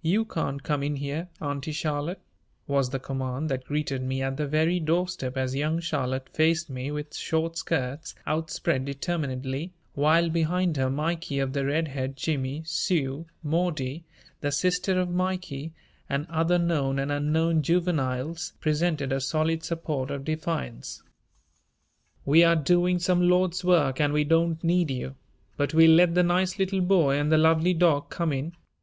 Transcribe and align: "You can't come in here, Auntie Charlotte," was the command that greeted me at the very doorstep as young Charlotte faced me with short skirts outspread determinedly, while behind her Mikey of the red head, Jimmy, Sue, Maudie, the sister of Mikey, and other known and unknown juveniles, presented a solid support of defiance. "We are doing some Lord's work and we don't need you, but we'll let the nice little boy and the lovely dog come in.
"You 0.00 0.24
can't 0.24 0.62
come 0.62 0.82
in 0.82 0.96
here, 0.96 1.28
Auntie 1.38 1.70
Charlotte," 1.72 2.22
was 2.66 2.88
the 2.88 2.98
command 2.98 3.50
that 3.50 3.66
greeted 3.66 4.02
me 4.02 4.22
at 4.22 4.38
the 4.38 4.46
very 4.46 4.80
doorstep 4.80 5.36
as 5.36 5.54
young 5.54 5.80
Charlotte 5.80 6.30
faced 6.30 6.70
me 6.70 6.90
with 6.90 7.14
short 7.14 7.58
skirts 7.58 8.14
outspread 8.26 8.86
determinedly, 8.86 9.74
while 9.92 10.30
behind 10.30 10.78
her 10.78 10.88
Mikey 10.88 11.38
of 11.40 11.52
the 11.52 11.66
red 11.66 11.88
head, 11.88 12.16
Jimmy, 12.16 12.62
Sue, 12.64 13.26
Maudie, 13.42 14.04
the 14.40 14.50
sister 14.50 14.98
of 14.98 15.10
Mikey, 15.10 15.74
and 16.08 16.26
other 16.30 16.56
known 16.56 16.98
and 16.98 17.12
unknown 17.12 17.60
juveniles, 17.60 18.54
presented 18.60 19.12
a 19.12 19.20
solid 19.20 19.62
support 19.62 20.10
of 20.10 20.24
defiance. 20.24 21.02
"We 22.24 22.42
are 22.42 22.56
doing 22.56 22.98
some 22.98 23.28
Lord's 23.28 23.62
work 23.62 24.00
and 24.00 24.14
we 24.14 24.24
don't 24.24 24.64
need 24.64 24.90
you, 24.90 25.16
but 25.58 25.74
we'll 25.74 25.92
let 25.96 26.14
the 26.14 26.22
nice 26.22 26.58
little 26.58 26.80
boy 26.80 27.18
and 27.18 27.30
the 27.30 27.36
lovely 27.36 27.74
dog 27.74 28.08
come 28.08 28.32
in. 28.32 28.54